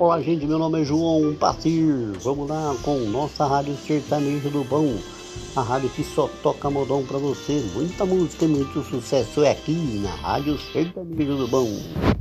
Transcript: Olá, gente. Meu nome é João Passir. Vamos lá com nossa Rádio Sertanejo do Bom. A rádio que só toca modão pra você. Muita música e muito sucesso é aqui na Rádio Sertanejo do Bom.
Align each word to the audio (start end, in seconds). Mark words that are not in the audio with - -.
Olá, 0.00 0.20
gente. 0.20 0.46
Meu 0.46 0.60
nome 0.60 0.80
é 0.80 0.84
João 0.84 1.34
Passir. 1.34 2.12
Vamos 2.22 2.48
lá 2.48 2.72
com 2.84 3.00
nossa 3.10 3.44
Rádio 3.44 3.76
Sertanejo 3.76 4.48
do 4.48 4.62
Bom. 4.62 4.96
A 5.56 5.60
rádio 5.60 5.90
que 5.90 6.04
só 6.04 6.28
toca 6.40 6.70
modão 6.70 7.04
pra 7.04 7.18
você. 7.18 7.60
Muita 7.74 8.06
música 8.06 8.44
e 8.44 8.48
muito 8.48 8.80
sucesso 8.84 9.42
é 9.42 9.50
aqui 9.50 9.72
na 9.72 10.10
Rádio 10.10 10.56
Sertanejo 10.56 11.36
do 11.36 11.48
Bom. 11.48 12.17